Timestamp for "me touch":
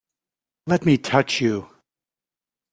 0.83-1.41